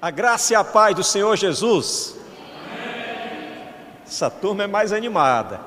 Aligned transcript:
A 0.00 0.10
graça 0.10 0.52
e 0.52 0.56
a 0.56 0.62
paz 0.62 0.94
do 0.94 1.02
Senhor 1.02 1.36
Jesus. 1.36 2.16
Essa 4.06 4.30
turma 4.30 4.64
é 4.64 4.66
mais 4.66 4.92
animada. 4.92 5.60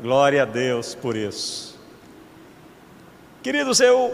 Glória 0.00 0.42
a 0.42 0.44
Deus 0.44 0.94
por 0.94 1.16
isso. 1.16 1.78
Queridos, 3.42 3.80
eu. 3.80 4.12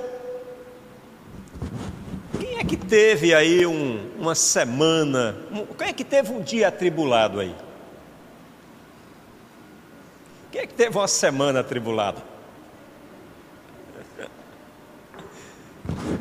Quem 2.39 2.59
é 2.59 2.65
que 2.65 2.77
teve 2.77 3.35
aí 3.35 3.67
um, 3.67 4.11
uma 4.19 4.35
semana? 4.35 5.37
Um, 5.51 5.67
quem 5.67 5.89
é 5.89 5.93
que 5.93 6.05
teve 6.05 6.33
um 6.33 6.41
dia 6.41 6.69
atribulado 6.69 7.41
aí? 7.41 7.55
Quem 10.53 10.63
é 10.63 10.67
que 10.67 10.75
teve 10.75 10.97
uma 10.97 11.09
semana 11.09 11.61
atribulada? 11.61 12.23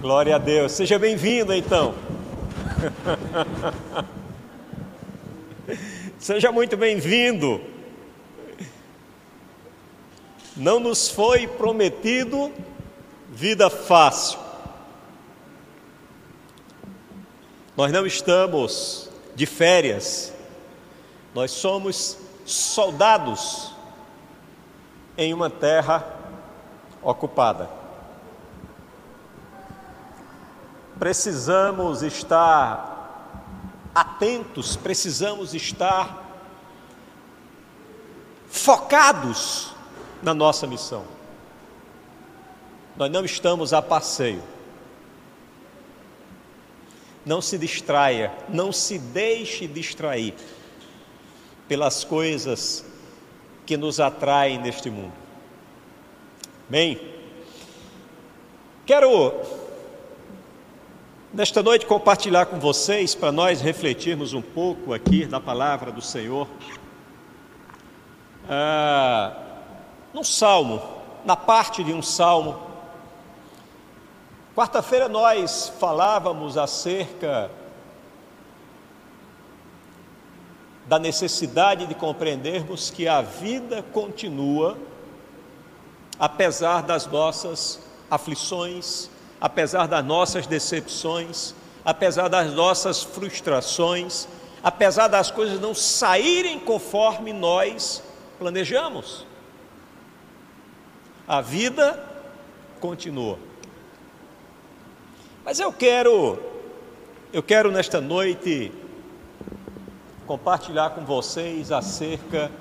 Glória 0.02 0.36
a 0.36 0.40
Deus. 0.40 0.72
Seja 0.72 0.98
bem-vindo 0.98 1.54
então. 1.54 2.07
Seja 6.20 6.52
muito 6.52 6.78
bem-vindo. 6.78 7.60
Não 10.56 10.80
nos 10.80 11.10
foi 11.10 11.48
prometido 11.48 12.54
vida 13.30 13.68
fácil. 13.70 14.40
Nós 17.76 17.92
não 17.92 18.06
estamos 18.06 19.10
de 19.36 19.46
férias. 19.46 20.34
Nós 21.34 21.52
somos 21.52 22.18
soldados 22.46 23.74
em 25.18 25.34
uma 25.34 25.50
terra 25.50 26.06
ocupada. 27.02 27.87
Precisamos 31.00 32.02
estar 32.02 32.96
atentos, 33.94 34.76
precisamos 34.76 35.54
estar 35.54 36.26
focados 38.48 39.74
na 40.22 40.34
nossa 40.34 40.66
missão. 40.66 41.06
Nós 42.96 43.12
não 43.12 43.24
estamos 43.24 43.74
a 43.74 43.82
passeio. 43.82 44.44
Não 47.26 47.42
se 47.42 47.58
distraia, 47.58 48.32
não 48.48 48.72
se 48.72 48.98
deixe 48.98 49.68
distrair 49.68 50.34
pelas 51.68 52.04
coisas 52.04 52.86
que 53.66 53.76
nos 53.76 54.00
atraem 54.00 54.58
neste 54.60 54.90
mundo. 54.90 55.14
Bem, 56.70 57.00
quero 58.86 59.34
nesta 61.38 61.62
noite 61.62 61.86
compartilhar 61.86 62.48
com 62.48 62.60
vocês, 62.60 63.14
para 63.14 63.32
nós 63.32 63.62
refletirmos 63.62 64.34
um 64.34 64.42
pouco 64.42 64.92
aqui 64.92 65.24
da 65.24 65.40
palavra 65.40 65.92
do 65.92 66.02
Senhor, 66.02 66.48
ah, 68.50 69.38
num 70.12 70.24
salmo, 70.24 70.82
na 71.24 71.36
parte 71.36 71.84
de 71.84 71.94
um 71.94 72.02
salmo. 72.02 72.60
Quarta-feira 74.56 75.08
nós 75.08 75.72
falávamos 75.80 76.58
acerca 76.58 77.52
da 80.88 80.98
necessidade 80.98 81.86
de 81.86 81.94
compreendermos 81.94 82.90
que 82.90 83.08
a 83.08 83.22
vida 83.22 83.84
continua, 83.94 84.76
apesar 86.18 86.82
das 86.82 87.06
nossas 87.06 87.80
aflições, 88.10 89.12
apesar 89.40 89.88
das 89.88 90.04
nossas 90.04 90.48
decepções, 90.48 91.54
apesar 91.86 92.28
das 92.28 92.54
nossas 92.54 93.04
frustrações, 93.04 94.28
apesar 94.64 95.08
das 95.08 95.32
coisas 95.32 95.60
não 95.60 95.74
saírem 95.74 96.60
conforme 96.60 97.32
nós 97.32 98.04
planejamos. 98.40 99.26
A 101.28 101.42
vida 101.42 102.04
continua. 102.80 103.38
Mas 105.44 105.60
eu 105.60 105.72
quero 105.72 106.40
eu 107.32 107.44
quero 107.44 107.72
nesta 107.72 108.00
noite 108.00 108.72
compartilhar 110.26 110.92
com 110.92 111.06
vocês 111.06 111.72
acerca 111.72 112.52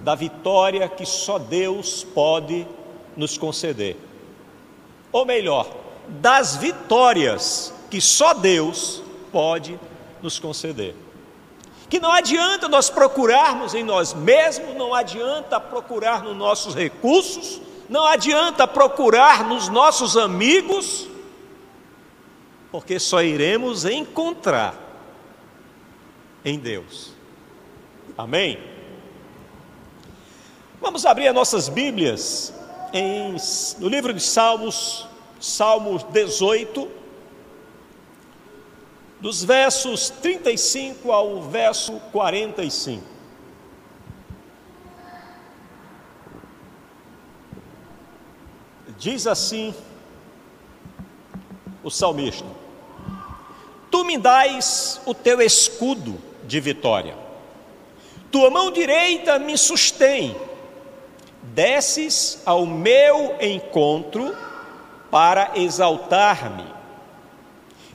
da 0.00 0.14
vitória 0.14 0.88
que 0.88 1.04
só 1.04 1.38
Deus 1.38 2.04
pode 2.04 2.66
nos 3.16 3.36
conceder. 3.36 3.96
Ou 5.12 5.26
melhor, 5.26 5.79
das 6.20 6.56
vitórias 6.56 7.72
que 7.90 8.00
só 8.00 8.34
Deus 8.34 9.02
pode 9.32 9.78
nos 10.22 10.38
conceder. 10.38 10.94
Que 11.88 11.98
não 11.98 12.12
adianta 12.12 12.68
nós 12.68 12.88
procurarmos 12.88 13.74
em 13.74 13.82
nós 13.82 14.14
mesmos, 14.14 14.76
não 14.76 14.94
adianta 14.94 15.58
procurar 15.58 16.22
nos 16.22 16.36
nossos 16.36 16.74
recursos, 16.74 17.60
não 17.88 18.04
adianta 18.04 18.66
procurar 18.66 19.44
nos 19.44 19.68
nossos 19.68 20.16
amigos, 20.16 21.08
porque 22.70 23.00
só 23.00 23.22
iremos 23.22 23.84
encontrar 23.84 24.74
em 26.44 26.58
Deus. 26.58 27.12
Amém? 28.16 28.58
Vamos 30.80 31.04
abrir 31.04 31.28
as 31.28 31.34
nossas 31.34 31.68
Bíblias 31.68 32.54
em, 32.92 33.36
no 33.78 33.88
livro 33.88 34.14
de 34.14 34.22
Salmos, 34.22 35.06
Salmo 35.40 35.98
18, 35.98 36.86
dos 39.20 39.42
versos 39.42 40.10
35 40.10 41.10
ao 41.10 41.40
verso 41.40 41.94
45. 42.12 43.02
Diz 48.98 49.26
assim 49.26 49.74
o 51.82 51.90
salmista: 51.90 52.44
Tu 53.90 54.04
me 54.04 54.18
dás 54.18 55.00
o 55.06 55.14
teu 55.14 55.40
escudo 55.40 56.20
de 56.44 56.60
vitória, 56.60 57.16
tua 58.30 58.50
mão 58.50 58.70
direita 58.70 59.38
me 59.38 59.56
sustém, 59.56 60.36
desces 61.42 62.42
ao 62.44 62.66
meu 62.66 63.36
encontro 63.40 64.36
para 65.10 65.52
exaltar-me. 65.56 66.66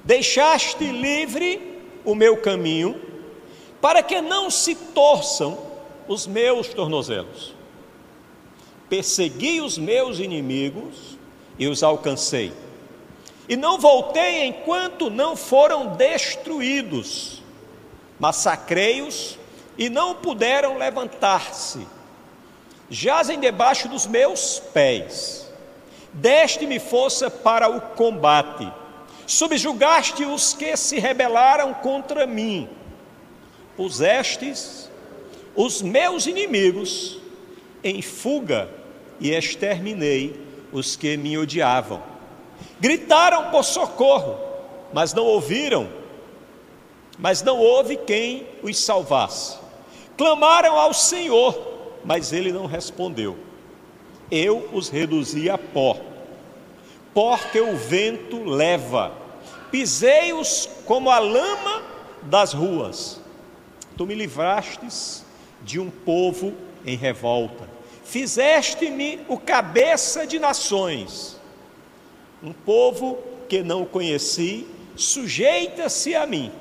Deixaste 0.03 0.83
livre 0.83 1.81
o 2.03 2.13
meu 2.13 2.37
caminho, 2.37 3.01
para 3.81 4.03
que 4.03 4.21
não 4.21 4.49
se 4.49 4.75
torçam 4.75 5.57
os 6.07 6.27
meus 6.27 6.67
tornozelos. 6.67 7.55
Persegui 8.89 9.61
os 9.61 9.77
meus 9.77 10.19
inimigos 10.19 11.17
e 11.57 11.67
os 11.67 11.81
alcancei. 11.81 12.53
E 13.47 13.55
não 13.55 13.79
voltei 13.79 14.45
enquanto 14.45 15.09
não 15.09 15.35
foram 15.35 15.95
destruídos. 15.95 17.41
Massacrei-os 18.19 19.37
e 19.77 19.89
não 19.89 20.15
puderam 20.15 20.77
levantar-se. 20.77 21.87
Jazem 22.89 23.39
debaixo 23.39 23.87
dos 23.87 24.05
meus 24.05 24.59
pés 24.59 25.44
deste-me 26.15 26.79
força 26.79 27.29
para 27.29 27.69
o 27.69 27.81
combate, 27.81 28.71
subjugaste 29.27 30.23
os 30.23 30.53
que 30.53 30.75
se 30.77 30.97
rebelaram 30.97 31.73
contra 31.73 32.25
mim, 32.25 32.69
pusestes 33.75 34.89
os 35.55 35.81
meus 35.81 36.25
inimigos 36.25 37.19
em 37.83 38.01
fuga 38.01 38.69
e 39.19 39.31
exterminei 39.31 40.39
os 40.71 40.95
que 40.95 41.17
me 41.17 41.37
odiavam. 41.37 42.01
Gritaram 42.79 43.51
por 43.51 43.63
socorro, 43.63 44.37
mas 44.93 45.13
não 45.13 45.25
ouviram, 45.25 45.89
mas 47.17 47.41
não 47.41 47.57
houve 47.57 47.97
quem 47.97 48.47
os 48.63 48.77
salvasse. 48.77 49.57
Clamaram 50.17 50.77
ao 50.77 50.93
Senhor, 50.93 51.99
mas 52.03 52.31
ele 52.31 52.51
não 52.51 52.65
respondeu 52.65 53.37
eu 54.31 54.69
os 54.73 54.89
reduzi 54.89 55.49
a 55.49 55.57
pó, 55.57 55.97
pó 57.13 57.37
que 57.37 57.59
o 57.59 57.75
vento 57.75 58.43
leva, 58.43 59.13
pisei-os 59.71 60.69
como 60.85 61.09
a 61.09 61.19
lama 61.19 61.83
das 62.23 62.53
ruas. 62.53 63.21
Tu 63.97 64.05
me 64.05 64.15
livrastes 64.15 65.23
de 65.63 65.79
um 65.79 65.89
povo 65.89 66.53
em 66.85 66.95
revolta, 66.95 67.69
fizeste-me 68.03 69.19
o 69.27 69.37
cabeça 69.37 70.27
de 70.27 70.37
nações, 70.37 71.39
um 72.43 72.51
povo 72.53 73.17
que 73.47 73.63
não 73.63 73.85
conheci, 73.85 74.67
sujeita-se 74.95 76.13
a 76.15 76.25
mim, 76.25 76.51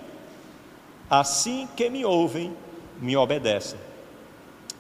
assim 1.11 1.69
que 1.77 1.91
me 1.91 2.05
ouvem, 2.05 2.55
me 3.01 3.17
obedecem 3.17 3.84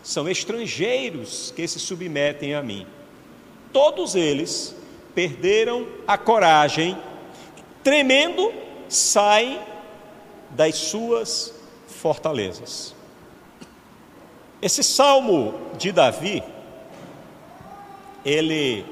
são 0.05 0.29
estrangeiros 0.29 1.51
que 1.56 1.67
se 1.67 1.81
submetem 1.81 2.55
a 2.55 2.62
mim. 2.62 2.87
Todos 3.73 4.15
eles 4.15 4.77
perderam 5.15 5.89
a 6.06 6.19
coragem, 6.19 6.97
tremendo, 7.83 8.53
saem 8.87 9.59
das 10.51 10.77
suas 10.77 11.55
fortalezas. 11.89 12.95
Esse 14.61 14.85
salmo 14.85 15.55
de 15.79 15.91
Davi, 15.91 16.43
ele, 18.25 18.85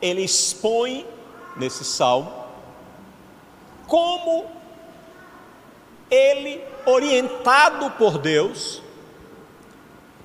ele 0.00 0.22
expõe 0.22 1.06
nesse 1.56 1.84
salmo 1.84 2.32
como 3.86 4.46
ele, 6.10 6.62
orientado 6.86 7.90
por 7.92 8.16
Deus, 8.18 8.82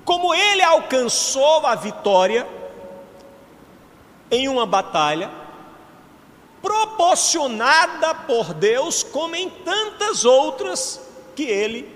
como 0.06 0.32
ele 0.32 0.62
alcançou 0.62 1.66
a 1.66 1.74
vitória 1.74 2.46
em 4.30 4.48
uma 4.48 4.64
batalha, 4.64 5.28
proporcionada 6.62 8.14
por 8.14 8.54
Deus, 8.54 9.02
como 9.02 9.34
em 9.34 9.50
tantas 9.50 10.24
outras 10.24 11.00
que 11.34 11.42
ele 11.42 11.92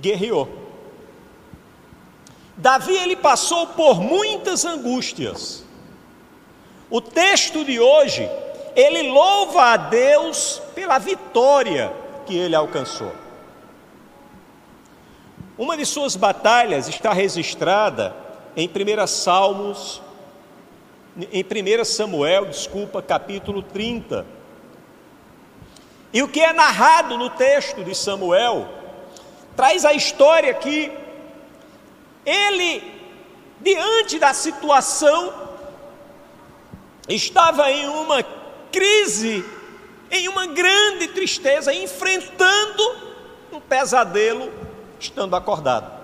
guerreou. 0.00 0.48
Davi 2.56 2.96
ele 2.96 3.16
passou 3.16 3.66
por 3.66 4.00
muitas 4.00 4.64
angústias. 4.64 5.62
O 6.88 7.00
texto 7.00 7.62
de 7.62 7.78
hoje, 7.78 8.28
ele 8.74 9.10
louva 9.10 9.72
a 9.72 9.76
Deus 9.76 10.62
pela 10.74 10.98
vitória 10.98 11.92
que 12.24 12.34
ele 12.34 12.54
alcançou. 12.54 13.12
Uma 15.60 15.76
de 15.76 15.84
suas 15.84 16.16
batalhas 16.16 16.88
está 16.88 17.12
registrada 17.12 18.16
em 18.56 18.66
1 18.66 19.06
Salmos, 19.06 20.00
em 21.30 21.44
1 21.44 21.84
Samuel, 21.84 22.46
desculpa, 22.46 23.02
capítulo 23.02 23.62
30. 23.62 24.24
E 26.14 26.22
o 26.22 26.28
que 26.28 26.40
é 26.40 26.54
narrado 26.54 27.18
no 27.18 27.28
texto 27.28 27.84
de 27.84 27.94
Samuel 27.94 28.70
traz 29.54 29.84
a 29.84 29.92
história 29.92 30.54
que 30.54 30.90
ele, 32.24 32.82
diante 33.60 34.18
da 34.18 34.32
situação, 34.32 35.30
estava 37.06 37.70
em 37.70 37.86
uma 37.86 38.22
crise, 38.72 39.44
em 40.10 40.26
uma 40.26 40.46
grande 40.46 41.08
tristeza, 41.08 41.74
enfrentando 41.74 43.10
um 43.52 43.60
pesadelo 43.60 44.59
estando 45.00 45.34
acordado. 45.34 46.00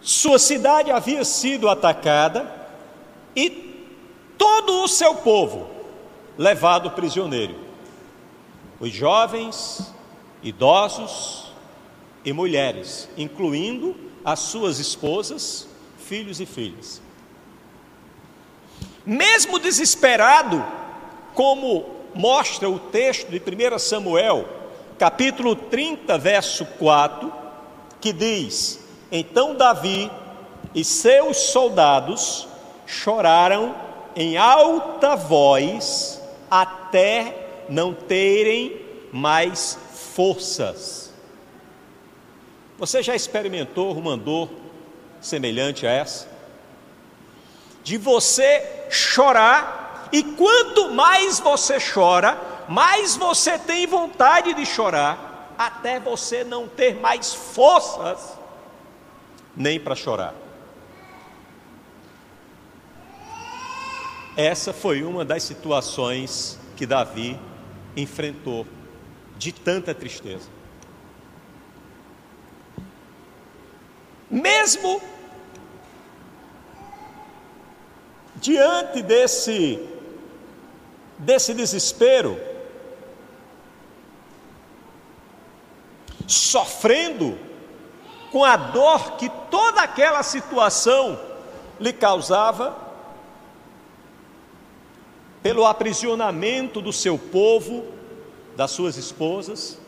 Sua 0.00 0.38
cidade 0.38 0.90
havia 0.92 1.24
sido 1.24 1.68
atacada 1.68 2.68
e 3.34 3.50
todo 4.38 4.84
o 4.84 4.88
seu 4.88 5.16
povo 5.16 5.68
levado 6.38 6.92
prisioneiro. 6.92 7.56
Os 8.78 8.92
jovens, 8.92 9.92
idosos 10.42 11.52
e 12.24 12.32
mulheres, 12.32 13.08
incluindo 13.16 13.96
as 14.24 14.40
suas 14.40 14.78
esposas, 14.78 15.68
filhos 15.98 16.40
e 16.40 16.46
filhas. 16.46 17.00
Mesmo 19.04 19.58
desesperado, 19.58 20.64
como 21.34 21.96
mostra 22.14 22.68
o 22.68 22.78
texto 22.78 23.28
de 23.30 23.38
1 23.38 23.78
Samuel, 23.78 24.55
capítulo 24.98 25.54
30, 25.54 26.18
verso 26.18 26.64
4, 26.64 27.32
que 28.00 28.12
diz: 28.12 28.80
Então 29.10 29.54
Davi 29.54 30.10
e 30.74 30.84
seus 30.84 31.36
soldados 31.36 32.48
choraram 32.86 33.74
em 34.14 34.36
alta 34.36 35.14
voz 35.16 36.20
até 36.50 37.64
não 37.68 37.92
terem 37.92 38.80
mais 39.12 39.78
forças. 40.14 41.12
Você 42.78 43.02
já 43.02 43.14
experimentou 43.14 43.92
uma 43.96 44.16
dor 44.16 44.48
semelhante 45.20 45.86
a 45.86 45.90
essa? 45.90 46.28
De 47.82 47.96
você 47.96 48.86
chorar, 48.90 50.08
e 50.12 50.22
quanto 50.22 50.90
mais 50.90 51.40
você 51.40 51.78
chora, 51.80 52.38
mais 52.68 53.16
você 53.16 53.58
tem 53.58 53.86
vontade 53.86 54.54
de 54.54 54.66
chorar, 54.66 55.54
até 55.58 55.98
você 56.00 56.44
não 56.44 56.68
ter 56.68 56.96
mais 56.96 57.34
forças 57.34 58.36
nem 59.56 59.80
para 59.80 59.94
chorar. 59.94 60.34
Essa 64.36 64.72
foi 64.72 65.02
uma 65.02 65.24
das 65.24 65.42
situações 65.44 66.58
que 66.76 66.84
Davi 66.84 67.40
enfrentou 67.96 68.66
de 69.38 69.50
tanta 69.50 69.94
tristeza. 69.94 70.50
Mesmo 74.30 75.00
diante 78.36 79.00
desse 79.00 79.80
desse 81.18 81.54
desespero, 81.54 82.38
sofrendo 86.86 87.36
com 88.30 88.44
a 88.44 88.56
dor 88.56 89.16
que 89.16 89.28
toda 89.50 89.82
aquela 89.82 90.22
situação 90.22 91.18
lhe 91.80 91.92
causava, 91.92 92.76
pelo 95.42 95.66
aprisionamento 95.66 96.80
do 96.80 96.92
seu 96.92 97.18
povo, 97.18 97.84
das 98.56 98.70
suas 98.70 98.96
esposas. 98.96 99.78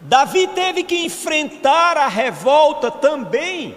Davi 0.00 0.48
teve 0.48 0.82
que 0.82 1.04
enfrentar 1.04 1.96
a 1.96 2.08
revolta 2.08 2.90
também 2.90 3.76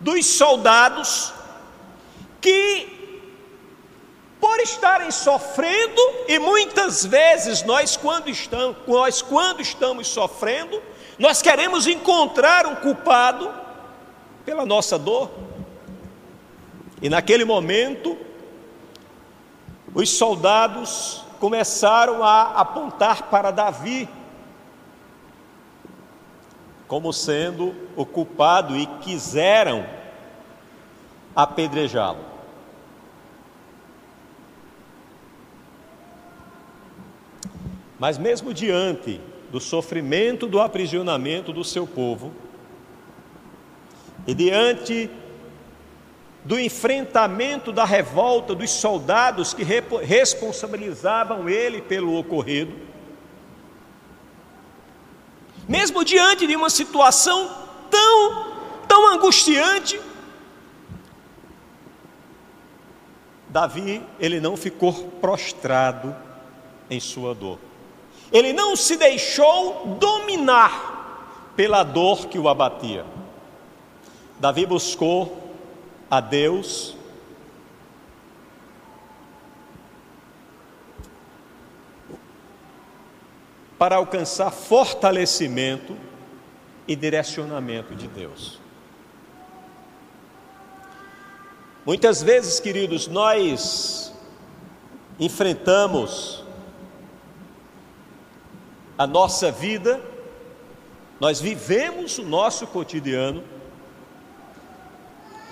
dos 0.00 0.26
soldados 0.26 1.32
que 2.40 2.93
por 4.44 4.60
estarem 4.60 5.10
sofrendo, 5.10 6.02
e 6.28 6.38
muitas 6.38 7.02
vezes 7.02 7.62
nós 7.62 7.96
quando 7.96 8.28
estamos, 8.28 8.76
nós 8.86 9.22
quando 9.22 9.62
estamos 9.62 10.06
sofrendo, 10.06 10.82
nós 11.18 11.40
queremos 11.40 11.86
encontrar 11.86 12.66
um 12.66 12.74
culpado 12.74 13.50
pela 14.44 14.66
nossa 14.66 14.98
dor. 14.98 15.30
E 17.00 17.08
naquele 17.08 17.46
momento, 17.46 18.18
os 19.94 20.10
soldados 20.10 21.24
começaram 21.40 22.22
a 22.22 22.60
apontar 22.60 23.30
para 23.30 23.50
Davi 23.50 24.06
como 26.86 27.14
sendo 27.14 27.74
o 27.96 28.04
culpado 28.04 28.76
e 28.76 28.84
quiseram 29.00 29.86
apedrejá-lo. 31.34 32.33
Mas 38.04 38.18
mesmo 38.18 38.52
diante 38.52 39.18
do 39.50 39.58
sofrimento 39.58 40.46
do 40.46 40.60
aprisionamento 40.60 41.54
do 41.54 41.64
seu 41.64 41.86
povo, 41.86 42.34
e 44.26 44.34
diante 44.34 45.10
do 46.44 46.60
enfrentamento 46.60 47.72
da 47.72 47.86
revolta 47.86 48.54
dos 48.54 48.68
soldados 48.72 49.54
que 49.54 49.64
responsabilizavam 49.64 51.48
ele 51.48 51.80
pelo 51.80 52.18
ocorrido, 52.18 52.76
mesmo 55.66 56.04
diante 56.04 56.46
de 56.46 56.54
uma 56.54 56.68
situação 56.68 57.50
tão, 57.90 58.52
tão 58.86 59.08
angustiante, 59.14 59.98
Davi, 63.48 64.02
ele 64.20 64.40
não 64.40 64.58
ficou 64.58 64.92
prostrado 65.22 66.14
em 66.90 67.00
sua 67.00 67.34
dor. 67.34 67.58
Ele 68.34 68.52
não 68.52 68.74
se 68.74 68.96
deixou 68.96 69.96
dominar 70.00 71.52
pela 71.54 71.84
dor 71.84 72.26
que 72.26 72.36
o 72.36 72.48
abatia. 72.48 73.06
Davi 74.40 74.66
buscou 74.66 75.54
a 76.10 76.20
Deus 76.20 76.96
para 83.78 83.96
alcançar 83.96 84.50
fortalecimento 84.50 85.96
e 86.88 86.96
direcionamento 86.96 87.94
de 87.94 88.08
Deus. 88.08 88.58
Muitas 91.86 92.20
vezes, 92.22 92.58
queridos, 92.58 93.06
nós 93.06 94.12
enfrentamos 95.20 96.43
a 98.96 99.06
nossa 99.06 99.50
vida, 99.50 100.00
nós 101.18 101.40
vivemos 101.40 102.18
o 102.18 102.22
nosso 102.22 102.66
cotidiano 102.66 103.42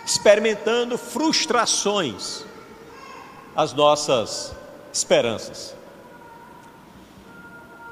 experimentando 0.05 0.99
frustrações 0.99 2.45
às 3.55 3.73
nossas 3.73 4.55
esperanças. 4.93 5.75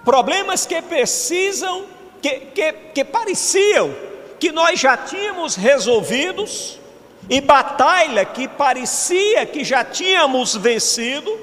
problemas 0.05 0.67
que 0.67 0.81
precisam, 0.83 1.85
que, 2.23 2.31
que, 2.41 2.73
que 2.73 3.05
pareciam 3.05 3.95
que 4.39 4.51
nós 4.51 4.81
já 4.81 4.97
tínhamos 4.97 5.55
resolvidos, 5.55 6.81
e 7.29 7.41
batalha 7.41 8.25
que 8.25 8.49
parecia 8.49 9.47
que 9.47 9.63
já 9.63 9.85
tínhamos 9.85 10.57
vencido, 10.57 11.39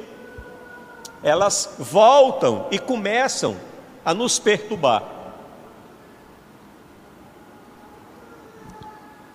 elas 1.23 1.75
voltam 1.77 2.67
e 2.71 2.79
começam 2.79 3.55
a 4.07 4.13
nos 4.13 4.39
perturbar. 4.39 5.03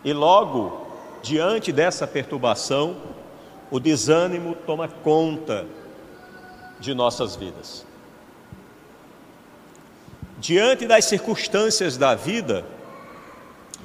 E 0.03 0.15
logo, 0.15 0.87
diante 1.23 1.71
dessa 1.71 2.07
perturbação, 2.07 2.97
o 3.71 3.79
desânimo 3.79 4.55
toma 4.67 4.89
conta 4.89 5.67
de 6.81 6.95
nossas 6.95 7.37
vidas. 7.37 7.85
Diante 10.39 10.87
das 10.87 11.05
circunstâncias 11.05 11.99
da 11.99 12.15
vida, 12.15 12.65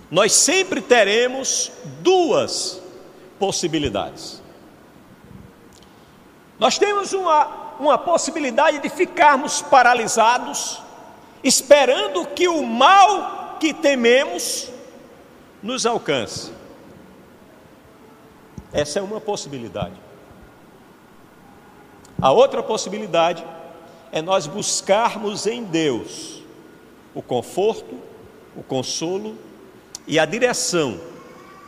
nós 0.10 0.32
sempre 0.32 0.79
teremos 0.79 1.70
duas 2.00 2.82
possibilidades. 3.38 4.41
Nós 6.58 6.77
temos 6.77 7.12
uma, 7.12 7.67
uma 7.79 7.98
possibilidade 7.98 8.79
de 8.79 8.89
ficarmos 8.89 9.62
paralisados, 9.62 10.81
esperando 11.43 12.25
que 12.27 12.48
o 12.48 12.63
mal 12.63 13.57
que 13.60 13.74
tememos 13.74 14.69
nos 15.62 15.86
alcance. 15.86 16.51
Essa 18.72 19.00
é 19.00 19.01
uma 19.01 19.22
possibilidade. 19.22 19.96
A 22.22 22.31
outra 22.31 22.63
possibilidade 22.63 23.46
é 24.12 24.22
nós 24.22 24.48
buscarmos 24.48 25.46
em 25.46 25.63
Deus 25.63 26.41
o 27.13 27.22
conforto, 27.22 28.00
o 28.55 28.63
consolo 28.63 29.38
e 30.05 30.17
a 30.17 30.25
direção 30.25 31.00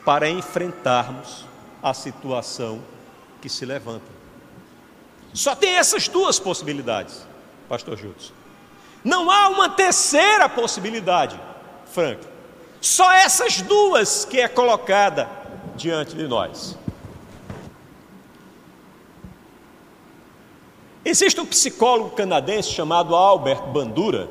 para 0.06 0.30
enfrentarmos 0.30 1.46
a 1.82 1.94
situação 1.94 2.82
que 3.42 3.50
se 3.50 3.66
levanta. 3.66 4.19
Só 5.34 5.56
tem 5.56 5.76
essas 5.76 6.08
duas 6.08 6.40
possibilidades, 6.40 7.26
Pastor 7.68 7.98
Júlio. 7.98 8.16
Não 9.04 9.30
há 9.30 9.50
uma 9.50 9.70
terceira 9.70 10.50
possibilidade, 10.50 11.40
Frank. 11.92 12.20
Só 12.82 13.12
essas 13.12 13.62
duas 13.62 14.26
que 14.26 14.40
é 14.40 14.48
colocada 14.48 15.30
diante 15.76 16.16
de 16.16 16.28
nós. 16.28 16.78
Existe 21.04 21.40
um 21.40 21.46
psicólogo 21.46 22.12
canadense 22.12 22.72
chamado 22.72 23.16
Albert 23.16 23.64
Bandura, 23.68 24.30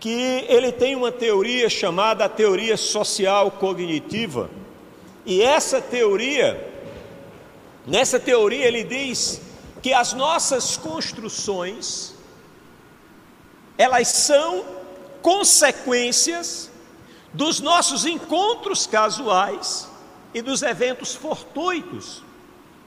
que 0.00 0.44
ele 0.48 0.72
tem 0.72 0.96
uma 0.96 1.12
teoria 1.12 1.68
chamada 1.68 2.28
teoria 2.28 2.76
social 2.76 3.50
cognitiva. 3.50 4.50
E 5.24 5.40
essa 5.40 5.80
teoria, 5.80 6.73
nessa 7.86 8.18
teoria 8.18 8.66
ele 8.66 8.84
diz 8.84 9.40
que 9.82 9.92
as 9.92 10.12
nossas 10.12 10.76
construções 10.76 12.14
elas 13.76 14.08
são 14.08 14.64
consequências 15.20 16.70
dos 17.32 17.60
nossos 17.60 18.06
encontros 18.06 18.86
casuais 18.86 19.88
e 20.32 20.40
dos 20.40 20.62
eventos 20.62 21.14
fortuitos 21.14 22.22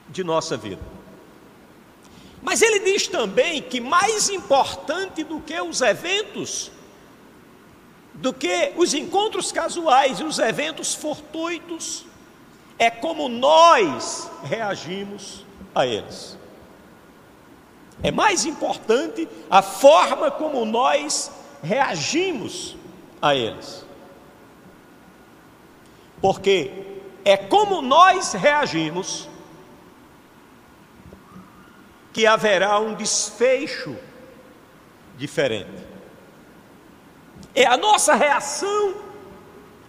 de 0.09 0.23
nossa 0.23 0.55
vida. 0.55 0.81
Mas 2.41 2.61
ele 2.61 2.79
diz 2.79 3.07
também 3.07 3.61
que 3.61 3.81
mais 3.81 4.29
importante 4.29 5.23
do 5.23 5.41
que 5.41 5.59
os 5.59 5.81
eventos 5.81 6.71
do 8.13 8.33
que 8.33 8.73
os 8.75 8.95
encontros 8.95 9.51
casuais 9.51 10.19
e 10.19 10.23
os 10.23 10.39
eventos 10.39 10.95
fortuitos, 10.95 12.03
é 12.77 12.89
como 12.89 13.27
nós 13.27 14.29
reagimos 14.43 15.45
a 15.73 15.85
eles. 15.85 16.37
É 18.03 18.11
mais 18.11 18.45
importante 18.45 19.27
a 19.49 19.61
forma 19.61 20.29
como 20.29 20.63
nós 20.65 21.31
reagimos 21.63 22.75
a 23.21 23.33
eles. 23.33 23.85
Porque 26.21 27.01
é 27.25 27.35
como 27.35 27.81
nós 27.81 28.33
reagimos 28.33 29.27
que 32.13 32.25
haverá 32.25 32.79
um 32.79 32.93
desfecho 32.93 33.95
diferente 35.17 35.87
é 37.57 37.65
a 37.65 37.75
nossa 37.75 38.13
reação 38.13 38.93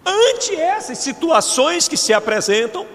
ante 0.09 0.55
essas 0.55 0.97
situações 0.97 1.87
que 1.87 1.95
se 1.95 2.13
apresentam, 2.13 2.85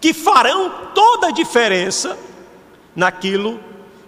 que 0.00 0.12
farão 0.12 0.90
toda 0.94 1.28
a 1.28 1.30
diferença 1.30 2.18
naquilo 2.94 3.60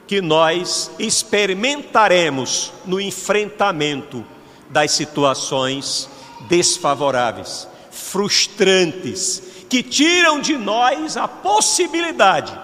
que 0.06 0.20
nós 0.20 0.90
experimentaremos 0.98 2.72
no 2.84 3.00
enfrentamento 3.00 4.24
das 4.68 4.92
situações 4.92 6.08
desfavoráveis, 6.48 7.68
frustrantes, 7.90 9.42
que 9.68 9.82
tiram 9.82 10.40
de 10.40 10.56
nós 10.56 11.16
a 11.16 11.28
possibilidade 11.28 12.58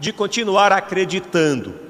de 0.00 0.12
continuar 0.12 0.72
acreditando 0.72 1.83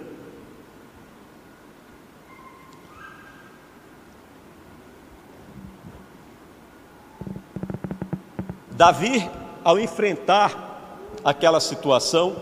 Davi, 8.76 9.31
ao 9.62 9.78
enfrentar 9.78 11.09
aquela 11.25 11.61
situação, 11.61 12.35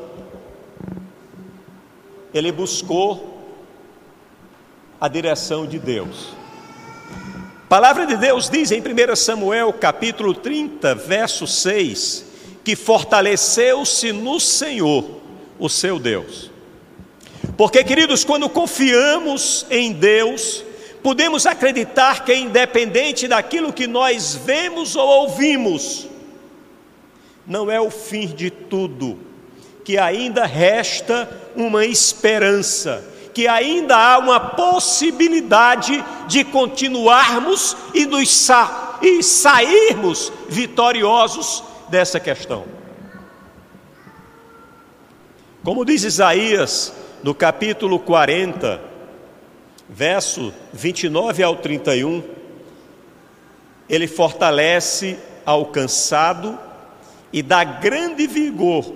ele 2.33 2.51
buscou 2.51 3.39
a 4.99 5.09
direção 5.09 5.67
de 5.67 5.79
Deus. 5.79 6.31
A 7.67 7.69
palavra 7.69 8.07
de 8.07 8.17
Deus 8.17 8.49
diz 8.49 8.71
em 8.71 8.81
1 8.81 9.15
Samuel 9.15 9.75
capítulo 9.75 10.33
30, 10.33 10.95
verso 10.95 11.47
6, 11.47 12.25
que 12.65 12.75
fortaleceu-se 12.75 14.11
no 14.11 14.41
Senhor, 14.41 15.05
o 15.59 15.69
seu 15.69 15.99
Deus. 15.99 16.51
Porque, 17.59 17.85
queridos, 17.85 18.25
quando 18.25 18.49
confiamos 18.49 19.67
em 19.69 19.93
Deus, 19.93 20.65
podemos 21.03 21.45
acreditar 21.45 22.25
que, 22.25 22.35
independente 22.35 23.29
daquilo 23.29 23.71
que 23.71 23.87
nós 23.87 24.35
vemos 24.35 24.97
ou 24.97 25.07
ouvimos, 25.07 26.09
não 27.53 27.71
é 27.71 27.79
o 27.79 27.91
fim 27.91 28.27
de 28.27 28.51
tudo, 28.51 29.19
que 29.85 29.99
ainda 29.99 30.47
resta 30.47 31.29
uma 31.55 31.85
esperança, 31.85 33.05
que 33.35 33.47
ainda 33.47 33.95
há 33.95 34.19
uma 34.19 34.41
possibilidade 34.41 36.03
de 36.27 36.45
continuarmos 36.45 37.77
e, 37.93 38.07
nos 38.07 38.31
sa 38.31 38.99
e 39.03 39.23
sairmos 39.23 40.33
vitoriosos 40.49 41.63
dessa 41.91 42.19
questão. 42.19 42.65
Como 45.63 45.85
diz 45.85 46.05
Isaías 46.05 46.91
no 47.23 47.35
capítulo 47.35 47.99
40, 47.99 48.81
verso 49.91 50.55
29 50.73 51.43
ao 51.43 51.57
31, 51.57 52.23
ele 53.91 54.07
fortalece 54.07 55.19
ao 55.45 55.67
cansado 55.67 56.59
e 57.33 57.43
dá 57.43 57.65
grande 57.65 58.27
vigor 58.27 58.93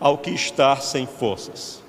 ao 0.00 0.18
que 0.18 0.30
está 0.30 0.76
sem 0.76 1.06
forças. 1.06 1.82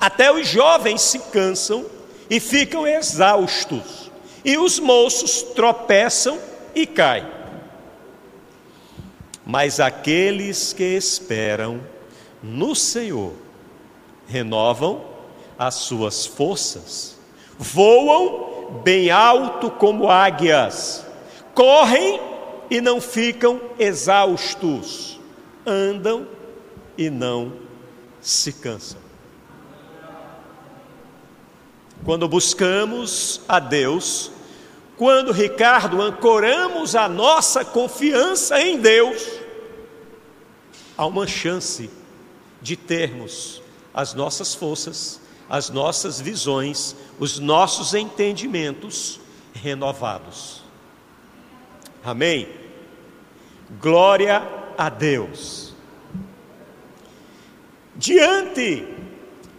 Até 0.00 0.32
os 0.32 0.46
jovens 0.48 1.02
se 1.02 1.18
cansam 1.18 1.84
e 2.30 2.40
ficam 2.40 2.86
exaustos, 2.86 4.10
e 4.44 4.56
os 4.56 4.78
moços 4.78 5.42
tropeçam 5.42 6.38
e 6.74 6.86
caem. 6.86 7.26
Mas 9.44 9.80
aqueles 9.80 10.72
que 10.72 10.96
esperam 10.96 11.80
no 12.42 12.74
Senhor 12.74 13.34
renovam 14.26 15.04
as 15.58 15.74
suas 15.74 16.24
forças, 16.24 17.18
voam 17.58 18.80
bem 18.82 19.10
alto 19.10 19.70
como 19.70 20.08
águias, 20.08 21.04
correm 21.54 22.31
e 22.72 22.80
não 22.80 23.02
ficam 23.02 23.60
exaustos, 23.78 25.20
andam 25.66 26.26
e 26.96 27.10
não 27.10 27.52
se 28.18 28.50
cansam. 28.50 28.98
Quando 32.02 32.26
buscamos 32.26 33.42
a 33.46 33.60
Deus, 33.60 34.30
quando, 34.96 35.32
Ricardo, 35.32 36.00
ancoramos 36.00 36.96
a 36.96 37.10
nossa 37.10 37.62
confiança 37.62 38.58
em 38.58 38.78
Deus, 38.78 39.22
há 40.96 41.04
uma 41.04 41.26
chance 41.26 41.90
de 42.62 42.74
termos 42.74 43.60
as 43.92 44.14
nossas 44.14 44.54
forças 44.54 45.20
as 45.50 45.68
nossas 45.68 46.18
visões, 46.18 46.96
os 47.18 47.38
nossos 47.38 47.92
entendimentos 47.92 49.20
renovados. 49.52 50.62
Amém? 52.02 52.61
Glória 53.80 54.42
a 54.76 54.88
Deus. 54.88 55.74
Diante 57.94 58.86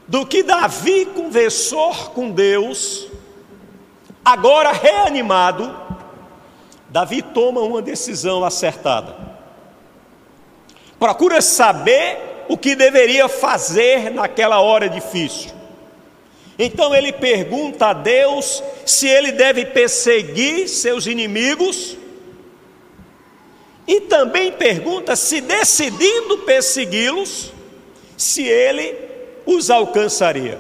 do 0.08 0.26
que 0.26 0.44
Davi 0.44 1.06
conversou 1.06 1.94
com 2.12 2.30
Deus, 2.30 3.08
agora 4.24 4.72
reanimado, 4.72 5.76
Davi 6.90 7.22
toma 7.22 7.62
uma 7.62 7.82
decisão 7.82 8.44
acertada. 8.44 9.16
Procura 11.00 11.42
saber 11.42 12.46
o 12.48 12.58
que 12.58 12.76
deveria 12.76 13.28
fazer 13.28 14.12
naquela 14.12 14.60
hora 14.62 14.88
difícil. 14.90 15.52
Então 16.58 16.94
ele 16.94 17.12
pergunta 17.12 17.88
a 17.88 17.94
Deus 17.94 18.64
se 18.86 19.08
ele 19.08 19.32
deve 19.32 19.66
perseguir 19.66 20.68
seus 20.70 21.08
inimigos, 21.08 21.98
e 23.88 24.02
também 24.02 24.52
pergunta 24.52 25.16
se, 25.16 25.42
decidindo 25.42 26.40
persegui-los, 26.40 27.52
se 28.18 28.44
ele 28.44 28.98
os 29.46 29.70
alcançaria. 29.70 30.60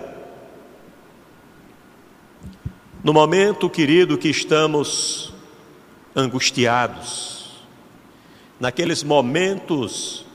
No 3.04 3.14
momento, 3.14 3.70
querido, 3.70 4.18
que 4.18 4.30
estamos 4.30 5.34
angustiados, 6.16 7.64
naqueles 8.60 9.04
momentos 9.04 10.26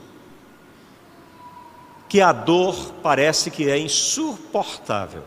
que 2.07 2.21
a 2.21 2.31
dor 2.31 2.93
parece 3.03 3.51
que 3.51 3.69
é 3.69 3.77
insuportável, 3.77 5.23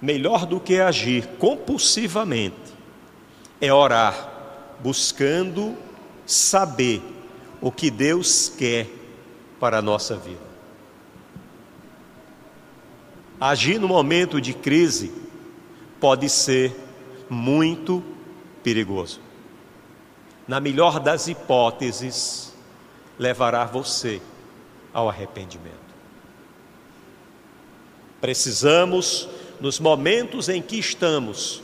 melhor 0.00 0.44
do 0.46 0.60
que 0.60 0.78
agir 0.78 1.26
compulsivamente 1.38 2.77
é 3.60 3.72
orar, 3.72 4.76
buscando 4.80 5.76
saber 6.26 7.02
o 7.60 7.72
que 7.72 7.90
Deus 7.90 8.48
quer 8.48 8.88
para 9.58 9.78
a 9.78 9.82
nossa 9.82 10.16
vida. 10.16 10.48
Agir 13.40 13.78
no 13.78 13.88
momento 13.88 14.40
de 14.40 14.52
crise 14.52 15.12
pode 16.00 16.28
ser 16.28 16.74
muito 17.28 18.02
perigoso. 18.62 19.20
Na 20.46 20.60
melhor 20.60 20.98
das 20.98 21.28
hipóteses, 21.28 22.52
levará 23.18 23.64
você 23.64 24.20
ao 24.92 25.08
arrependimento. 25.08 25.76
Precisamos, 28.20 29.28
nos 29.60 29.78
momentos 29.78 30.48
em 30.48 30.60
que 30.60 30.78
estamos, 30.78 31.62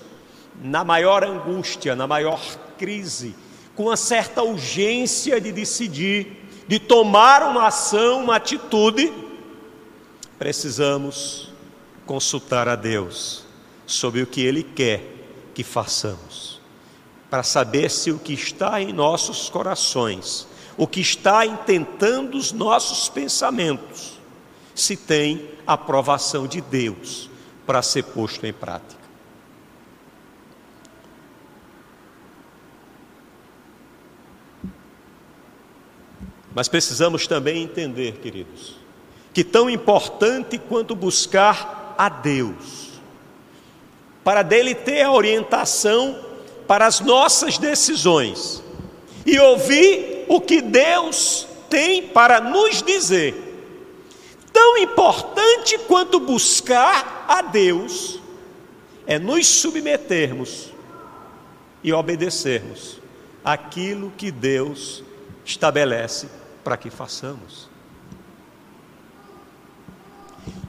na 0.63 0.85
maior 0.85 1.25
angústia, 1.25 1.97
na 1.97 2.07
maior 2.07 2.41
crise, 2.79 3.35
com 3.75 3.85
uma 3.85 3.97
certa 3.97 4.43
urgência 4.43 5.41
de 5.41 5.53
decidir, 5.53 6.45
de 6.67 6.79
tomar 6.79 7.43
uma 7.43 7.67
ação, 7.67 8.25
uma 8.25 8.37
atitude, 8.37 9.13
precisamos 10.39 11.53
consultar 12.07 12.69
a 12.69 12.77
Deus 12.77 13.45
sobre 13.87 14.23
o 14.23 14.27
que 14.27 14.41
Ele 14.41 14.63
quer 14.63 15.03
que 15.55 15.63
façamos, 15.63 16.61
para 17.31 17.43
saber 17.43 17.91
se 17.91 18.11
o 18.11 18.19
que 18.19 18.33
está 18.33 18.81
em 18.81 18.93
nossos 18.93 19.49
corações, 19.49 20.47
o 20.77 20.87
que 20.87 21.01
está 21.01 21.47
intentando 21.47 22.37
os 22.37 22.53
nossos 22.53 23.09
pensamentos, 23.09 24.19
se 24.75 24.97
tem 24.97 25.49
aprovação 25.67 26.47
de 26.47 26.61
Deus 26.61 27.31
para 27.65 27.83
ser 27.83 28.03
posto 28.05 28.45
em 28.45 28.53
prática. 28.53 29.04
Mas 36.55 36.69
precisamos 36.69 37.27
também 37.27 37.63
entender, 37.63 38.19
queridos, 38.23 38.77
que 39.33 39.43
tão 39.43 39.69
importante 39.69 40.57
quanto 40.57 40.95
buscar 40.95 41.95
a 41.99 42.09
Deus, 42.09 42.91
para 44.23 44.43
dele 44.43 44.75
ter 44.75 45.03
a 45.03 45.13
orientação 45.13 46.19
para 46.67 46.87
as 46.87 47.01
nossas 47.01 47.59
decisões 47.59 48.63
e 49.27 49.39
ouvir 49.39 50.25
o 50.29 50.41
que 50.41 50.63
Deus 50.63 51.47
tem 51.69 52.07
para 52.07 52.41
nos 52.41 52.83
dizer. 52.83 53.35
Tão 54.53 54.79
importante 54.79 55.77
quanto 55.79 56.21
buscar 56.21 57.27
a 57.29 57.43
Deus 57.43 58.21
é 59.07 59.19
nos 59.19 59.47
submetermos 59.49 60.73
e 61.83 61.93
obedecermos 61.93 63.01
aquilo 63.45 64.13
que 64.17 64.31
Deus 64.31 65.03
estabelece 65.45 66.29
para 66.65 66.77
que 66.79 66.89
façamos. 66.89 67.69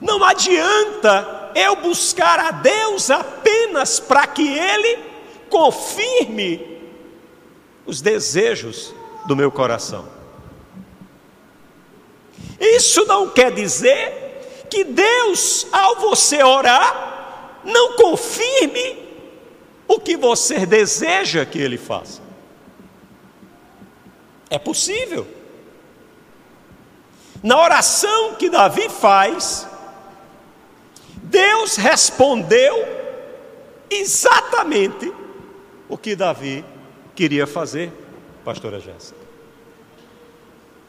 Não 0.00 0.22
adianta 0.22 1.50
eu 1.54 1.76
buscar 1.76 2.38
a 2.38 2.50
Deus 2.50 3.10
apenas 3.10 3.98
para 3.98 4.26
que 4.26 4.46
Ele 4.46 4.98
confirme 5.48 6.76
os 7.86 8.02
desejos 8.02 8.94
do 9.26 9.34
meu 9.34 9.50
coração. 9.50 10.08
Isso 12.60 13.04
não 13.06 13.30
quer 13.30 13.52
dizer 13.52 14.66
que 14.70 14.84
Deus, 14.84 15.66
ao 15.72 15.96
você 15.96 16.42
orar, 16.42 17.60
não 17.64 17.94
confirme 17.94 19.06
o 19.88 19.98
que 19.98 20.16
você 20.16 20.66
deseja 20.66 21.44
que 21.44 21.58
Ele 21.58 21.78
faça. 21.78 22.20
É 24.50 24.58
possível. 24.58 25.35
Na 27.46 27.62
oração 27.62 28.34
que 28.34 28.50
Davi 28.50 28.88
faz, 28.88 29.68
Deus 31.22 31.76
respondeu 31.76 32.74
exatamente 33.88 35.14
o 35.88 35.96
que 35.96 36.16
Davi 36.16 36.64
queria 37.14 37.46
fazer, 37.46 37.92
pastora 38.44 38.80
Jéssica. 38.80 39.20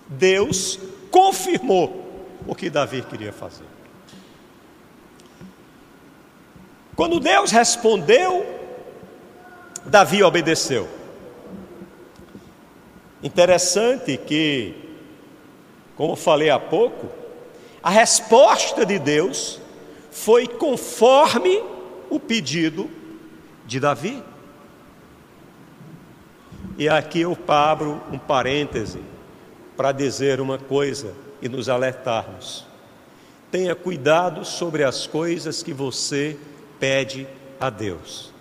Deus 0.08 0.80
confirmou 1.12 2.26
o 2.48 2.56
que 2.56 2.72
Davi 2.72 3.04
queria 3.04 3.32
fazer. 3.32 3.68
Quando 6.96 7.20
Deus 7.20 7.52
respondeu, 7.52 8.44
Davi 9.86 10.24
obedeceu. 10.24 10.90
Interessante 13.22 14.18
que 14.18 14.87
como 15.98 16.16
falei 16.16 16.50
há 16.50 16.60
pouco, 16.60 17.10
a 17.82 17.90
resposta 17.90 18.86
de 18.86 19.00
Deus 19.00 19.60
foi 20.12 20.48
conforme 20.48 21.62
o 22.10 22.20
pedido 22.20 22.90
de 23.66 23.80
Davi. 23.80 24.24
E 26.78 26.88
aqui 26.88 27.22
eu 27.22 27.36
abro 27.48 28.02
um 28.12 28.20
parêntese 28.20 29.00
para 29.76 29.92
dizer 29.92 30.40
uma 30.40 30.60
coisa 30.60 31.14
e 31.42 31.50
nos 31.50 31.68
alertarmos. 31.68 32.66
Tenha 33.50 33.74
cuidado 33.74 34.46
sobre 34.46 34.84
as 34.84 35.08
coisas 35.08 35.64
que 35.64 35.74
você 35.74 36.38
pede 36.80 37.28
a 37.60 37.70
Deus. 37.70 38.32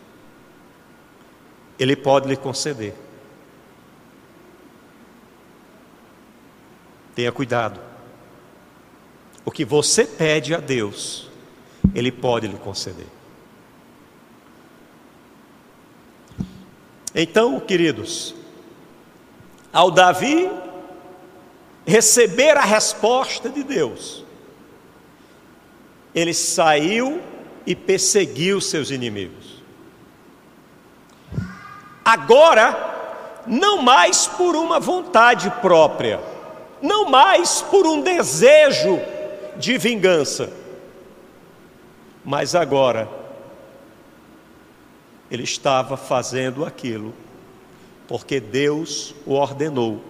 Ele 1.79 1.97
pode 1.97 2.29
lhe 2.29 2.37
conceder. 2.37 3.06
Tenha 7.17 7.33
cuidado. 7.33 7.81
O 9.43 9.51
que 9.51 9.65
você 9.65 10.05
pede 10.05 10.55
a 10.55 10.59
Deus, 10.59 11.31
Ele 11.95 12.13
pode 12.13 12.47
lhe 12.47 12.59
conceder. 12.59 13.07
Então, 17.15 17.59
queridos, 17.59 18.35
ao 19.73 19.91
Davi 19.91 20.51
receber 21.87 22.59
a 22.59 22.65
resposta 22.65 23.49
de 23.49 23.63
Deus, 23.63 24.23
ele 26.15 26.35
saiu 26.35 27.23
e 27.65 27.75
perseguiu 27.75 28.61
seus 28.61 28.91
inimigos. 28.91 29.63
Agora, 32.05 33.43
não 33.47 33.81
mais 33.81 34.27
por 34.27 34.55
uma 34.55 34.79
vontade 34.79 35.51
própria, 35.63 36.36
não 36.87 37.11
mais 37.11 37.63
por 37.63 37.87
um 37.87 38.01
desejo 38.01 39.01
de 39.57 39.77
vingança, 39.77 40.53
mas 42.25 42.55
agora 42.55 43.09
ele 45.31 45.43
estava 45.43 45.97
fazendo 45.97 46.65
aquilo 46.65 47.13
porque 48.07 48.39
Deus 48.39 49.15
o 49.27 49.33
ordenou 49.33 50.01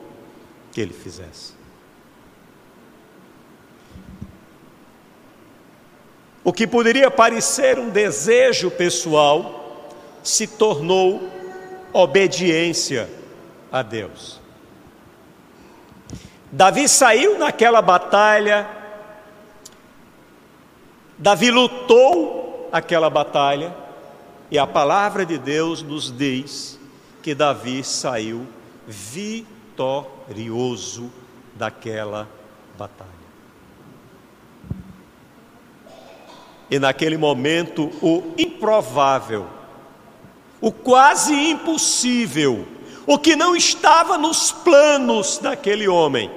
que 0.72 0.80
ele 0.80 0.92
fizesse. 0.92 1.56
o 6.46 6.52
que 6.52 6.64
poderia 6.64 7.10
parecer 7.10 7.76
um 7.76 7.90
desejo 7.90 8.70
pessoal 8.70 9.90
se 10.22 10.46
tornou 10.46 11.28
obediência 11.92 13.10
a 13.72 13.82
Deus. 13.82 14.40
Davi 16.50 16.88
saiu 16.88 17.38
naquela 17.38 17.82
batalha, 17.82 18.68
Davi 21.18 21.50
lutou 21.50 22.68
aquela 22.70 23.10
batalha, 23.10 23.74
e 24.50 24.58
a 24.58 24.66
palavra 24.66 25.24
de 25.26 25.38
Deus 25.38 25.82
nos 25.82 26.10
diz 26.10 26.78
que 27.22 27.34
Davi 27.34 27.82
saiu 27.82 28.46
vitorioso 28.86 29.90
daquela 31.54 32.28
batalha. 32.78 33.10
E 36.70 36.78
naquele 36.78 37.16
momento, 37.16 37.90
o 38.02 38.34
improvável, 38.38 39.46
o 40.60 40.70
quase 40.70 41.32
impossível, 41.32 42.66
o 43.06 43.18
que 43.18 43.36
não 43.36 43.54
estava 43.54 44.18
nos 44.18 44.50
planos 44.50 45.38
daquele 45.38 45.86
homem, 45.86 46.30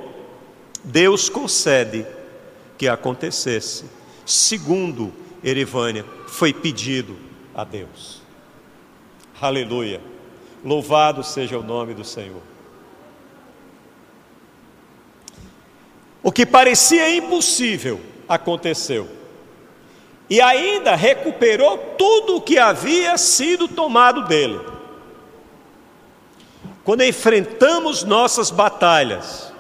Deus 0.83 1.27
concede 1.27 2.05
que 2.77 2.87
acontecesse, 2.87 3.85
segundo 4.25 5.11
Erivânia, 5.43 6.05
foi 6.27 6.53
pedido 6.53 7.17
a 7.55 7.63
Deus. 7.63 8.21
Aleluia. 9.41 10.01
Louvado 10.63 11.23
seja 11.23 11.57
o 11.57 11.63
nome 11.63 11.93
do 11.93 12.03
Senhor. 12.03 12.41
O 16.21 16.31
que 16.31 16.45
parecia 16.45 17.15
impossível 17.15 17.99
aconteceu 18.27 19.09
e 20.29 20.39
ainda 20.39 20.95
recuperou 20.95 21.77
tudo 21.97 22.35
o 22.35 22.41
que 22.41 22.59
havia 22.59 23.17
sido 23.17 23.67
tomado 23.67 24.25
dele. 24.25 24.59
Quando 26.89 27.03
enfrentamos 27.03 28.03
nossas 28.03 28.49
batalhas, 28.49 29.53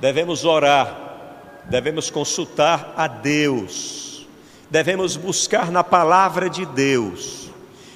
devemos 0.00 0.42
orar, 0.42 1.60
devemos 1.64 2.08
consultar 2.08 2.94
a 2.96 3.06
Deus, 3.06 4.26
devemos 4.70 5.14
buscar 5.14 5.70
na 5.70 5.84
palavra 5.84 6.48
de 6.48 6.64
Deus, 6.64 7.50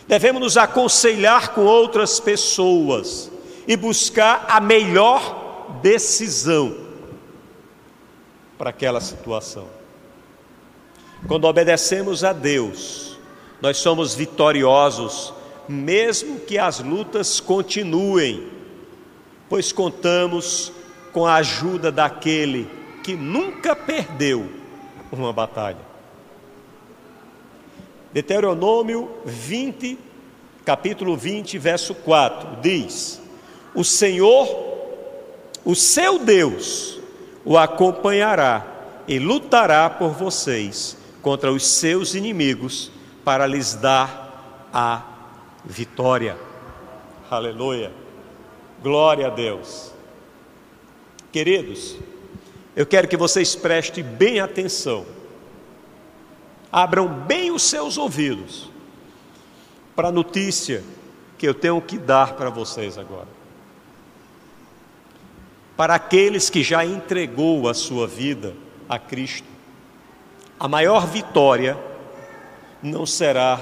devemos 0.06 0.42
nos 0.42 0.56
aconselhar 0.58 1.54
com 1.54 1.64
outras 1.64 2.20
pessoas 2.20 3.32
e 3.66 3.78
buscar 3.78 4.44
a 4.46 4.60
melhor 4.60 5.78
decisão 5.80 6.76
para 8.58 8.68
aquela 8.68 9.00
situação. 9.00 9.68
Quando 11.26 11.46
obedecemos 11.46 12.22
a 12.22 12.34
Deus, 12.34 13.16
nós 13.58 13.78
somos 13.78 14.14
vitoriosos, 14.14 15.32
mesmo 15.66 16.40
que 16.40 16.58
as 16.58 16.80
lutas 16.80 17.40
continuem, 17.40 18.54
pois 19.48 19.72
contamos 19.72 20.72
com 21.12 21.26
a 21.26 21.36
ajuda 21.36 21.90
daquele 21.90 22.68
que 23.02 23.14
nunca 23.14 23.74
perdeu 23.74 24.50
uma 25.12 25.32
batalha. 25.32 25.78
Deuteronômio 28.12 29.10
20, 29.24 29.98
capítulo 30.64 31.16
20, 31.16 31.58
verso 31.58 31.94
4, 31.94 32.60
diz: 32.60 33.20
O 33.74 33.84
Senhor, 33.84 34.48
o 35.64 35.74
seu 35.74 36.18
Deus, 36.18 36.98
o 37.44 37.56
acompanhará 37.56 38.66
e 39.06 39.18
lutará 39.18 39.88
por 39.88 40.10
vocês 40.10 40.96
contra 41.22 41.52
os 41.52 41.66
seus 41.66 42.14
inimigos 42.14 42.90
para 43.24 43.46
lhes 43.46 43.74
dar 43.74 44.68
a 44.72 45.02
vitória. 45.64 46.36
Aleluia. 47.30 48.05
Glória 48.82 49.26
a 49.28 49.30
Deus. 49.30 49.92
Queridos, 51.32 51.96
eu 52.74 52.84
quero 52.86 53.08
que 53.08 53.16
vocês 53.16 53.56
prestem 53.56 54.04
bem 54.04 54.40
atenção. 54.40 55.06
Abram 56.70 57.08
bem 57.08 57.50
os 57.50 57.62
seus 57.62 57.96
ouvidos 57.96 58.70
para 59.94 60.08
a 60.08 60.12
notícia 60.12 60.84
que 61.38 61.48
eu 61.48 61.54
tenho 61.54 61.80
que 61.80 61.96
dar 61.96 62.34
para 62.34 62.50
vocês 62.50 62.98
agora. 62.98 63.28
Para 65.76 65.94
aqueles 65.94 66.50
que 66.50 66.62
já 66.62 66.84
entregou 66.84 67.68
a 67.68 67.74
sua 67.74 68.06
vida 68.06 68.54
a 68.88 68.98
Cristo, 68.98 69.48
a 70.58 70.68
maior 70.68 71.06
vitória 71.06 71.76
não 72.82 73.04
será 73.04 73.60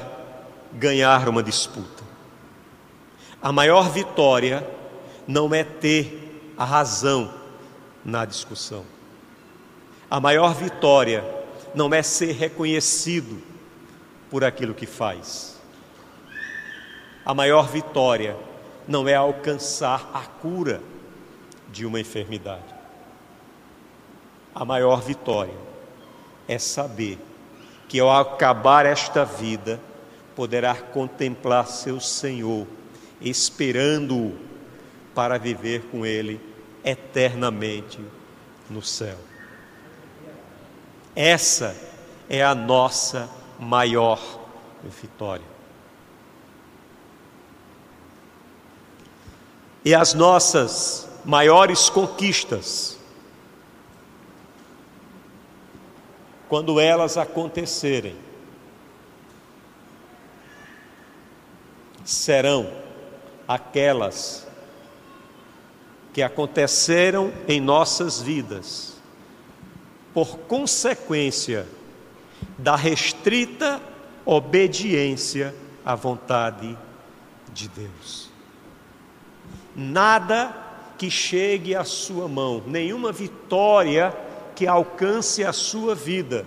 ganhar 0.72 1.28
uma 1.28 1.42
disputa. 1.42 2.02
A 3.42 3.52
maior 3.52 3.90
vitória 3.90 4.66
não 5.26 5.54
é 5.54 5.64
ter 5.64 6.52
a 6.56 6.64
razão 6.64 7.32
na 8.04 8.24
discussão. 8.24 8.84
A 10.10 10.20
maior 10.20 10.54
vitória 10.54 11.24
não 11.74 11.92
é 11.92 12.02
ser 12.02 12.32
reconhecido 12.32 13.42
por 14.30 14.44
aquilo 14.44 14.74
que 14.74 14.86
faz. 14.86 15.60
A 17.24 17.34
maior 17.34 17.68
vitória 17.68 18.36
não 18.86 19.08
é 19.08 19.14
alcançar 19.14 20.10
a 20.12 20.20
cura 20.20 20.80
de 21.70 21.86
uma 21.86 21.98
enfermidade. 21.98 22.74
A 24.54 24.64
maior 24.64 25.00
vitória 25.00 25.54
é 26.46 26.58
saber 26.58 27.18
que 27.88 27.98
ao 27.98 28.10
acabar 28.10 28.86
esta 28.86 29.24
vida, 29.24 29.80
poderá 30.34 30.74
contemplar 30.74 31.66
seu 31.66 32.00
Senhor, 32.00 32.66
esperando-o 33.20 34.36
para 35.14 35.38
viver 35.38 35.82
com 35.90 36.04
Ele 36.04 36.40
eternamente 36.84 38.00
no 38.68 38.82
céu. 38.82 39.16
Essa 41.14 41.76
é 42.28 42.42
a 42.42 42.54
nossa 42.54 43.28
maior 43.58 44.20
vitória. 44.82 45.54
E 49.84 49.94
as 49.94 50.14
nossas 50.14 51.08
maiores 51.24 51.88
conquistas 51.88 52.98
quando 56.54 56.78
elas 56.78 57.16
acontecerem, 57.16 58.14
serão 62.04 62.70
aquelas 63.48 64.46
que 66.14 66.22
aconteceram 66.22 67.32
em 67.48 67.60
nossas 67.60 68.22
vidas, 68.22 68.94
por 70.14 70.38
consequência 70.38 71.66
da 72.56 72.76
restrita 72.76 73.82
obediência 74.24 75.52
à 75.84 75.96
vontade 75.96 76.78
de 77.52 77.68
Deus. 77.68 78.30
Nada 79.74 80.54
que 80.96 81.10
chegue 81.10 81.74
à 81.74 81.82
sua 81.82 82.28
mão, 82.28 82.62
nenhuma 82.64 83.10
vitória 83.10 84.16
que 84.54 84.68
alcance 84.68 85.42
a 85.42 85.52
sua 85.52 85.96
vida, 85.96 86.46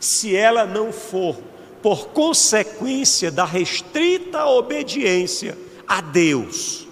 se 0.00 0.34
ela 0.34 0.66
não 0.66 0.92
for 0.92 1.36
por 1.80 2.08
consequência 2.08 3.30
da 3.30 3.44
restrita 3.44 4.44
obediência 4.44 5.56
a 5.86 6.00
Deus, 6.00 6.83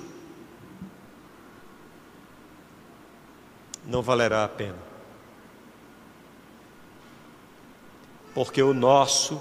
não 3.93 4.03
valerá 4.03 4.45
a 4.45 4.49
pena. 4.49 4.79
Porque 8.35 8.61
o 8.61 8.75
nosso 8.75 9.41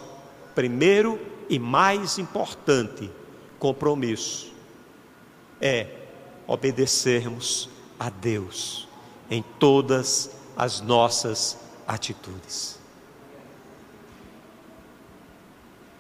primeiro 0.54 1.20
e 1.50 1.58
mais 1.58 2.20
importante 2.20 3.10
compromisso 3.58 4.54
é 5.60 5.88
obedecermos 6.46 7.70
a 8.00 8.10
Deus 8.10 8.88
em 9.30 9.42
todas 9.42 10.28
as 10.36 10.42
as 10.62 10.80
nossas 10.80 11.58
atitudes. 11.88 12.80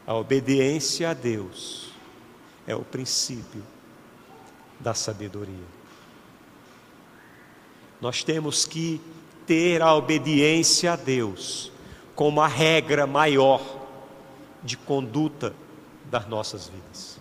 A 0.05 0.13
obediência 0.13 1.09
a 1.09 1.13
Deus 1.15 1.89
é 2.67 2.75
o 2.75 2.83
princípio 2.83 3.63
da 4.79 4.93
sabedoria. 4.93 5.80
Nós 8.01 8.23
temos 8.23 8.65
que 8.65 8.99
ter 9.45 9.81
a 9.81 9.93
obediência 9.93 10.93
a 10.93 10.95
Deus 10.95 11.71
como 12.15 12.41
a 12.41 12.47
regra 12.47 13.07
maior 13.07 13.61
de 14.63 14.75
conduta 14.75 15.53
das 16.05 16.27
nossas 16.27 16.67
vidas. 16.67 17.19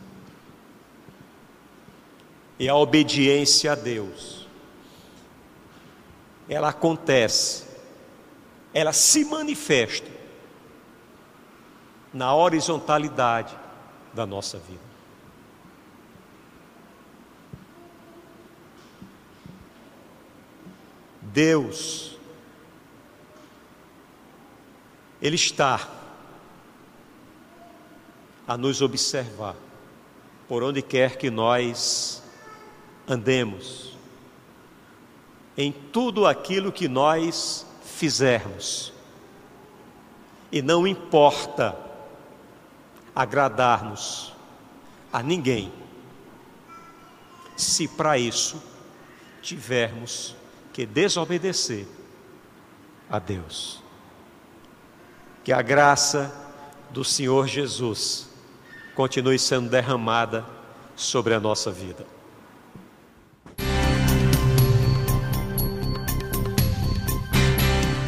E 2.59 2.69
a 2.69 2.75
obediência 2.75 3.73
a 3.73 3.75
Deus 3.75 4.41
ela 6.51 6.71
acontece, 6.71 7.65
ela 8.75 8.93
se 8.93 9.25
manifesta 9.25 10.11
na 12.13 12.35
horizontalidade 12.35 13.57
da 14.13 14.27
nossa 14.27 14.59
vida. 14.59 14.90
Deus, 21.33 22.19
Ele 25.23 25.37
está 25.37 25.89
a 28.47 28.57
nos 28.57 28.83
observar 28.83 29.55
por 30.49 30.63
onde 30.63 30.83
quer 30.83 31.17
que 31.17 31.31
nós 31.31 32.23
andemos, 33.07 33.97
em 35.57 35.71
tudo 35.71 36.27
aquilo 36.27 36.73
que 36.73 36.89
nós 36.89 37.65
fizermos. 37.85 38.93
E 40.51 40.61
não 40.61 40.87
importa 40.87 41.77
agradarmos 43.15 44.33
a 45.13 45.23
ninguém, 45.23 45.73
se 47.57 47.87
para 47.87 48.19
isso 48.19 48.61
tivermos 49.43 50.35
que 50.73 50.87
desobedecer 50.87 51.87
a 53.09 53.19
Deus. 53.19 53.83
Que 55.43 55.53
a 55.53 55.63
graça 55.63 56.33
do 56.91 57.05
Senhor 57.05 57.47
Jesus 57.47 58.29
continue 58.95 59.39
sendo 59.39 59.69
derramada 59.69 60.45
sobre 60.95 61.35
a 61.35 61.41
nossa 61.41 61.71
vida. 61.71 62.07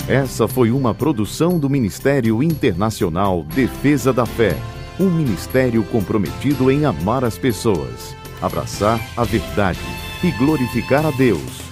Essa 0.09 0.47
foi 0.47 0.71
uma 0.71 0.93
produção 0.93 1.59
do 1.59 1.71
Ministério 1.71 2.43
Internacional 2.43 3.45
Defesa 3.45 4.13
da 4.13 4.27
Fé, 4.27 4.55
um 5.01 5.09
ministério 5.09 5.83
comprometido 5.85 6.71
em 6.71 6.85
amar 6.85 7.25
as 7.25 7.39
pessoas, 7.39 8.15
abraçar 8.43 9.01
a 9.17 9.25
verdade 9.25 9.81
e 10.23 10.31
glorificar 10.33 11.07
a 11.07 11.11
Deus. 11.13 11.72